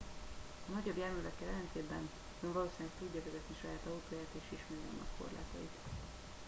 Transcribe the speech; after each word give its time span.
a 0.69 0.73
nagyobb 0.73 0.97
járművekkel 0.97 1.47
ellentétben 1.47 2.09
ön 2.43 2.53
valószínűleg 2.53 2.91
tudja 2.99 3.21
vezetni 3.23 3.55
saját 3.61 3.85
autóját 3.85 4.33
és 4.39 4.57
ismeri 4.57 4.81
annak 4.91 5.11
korlátait 5.17 5.75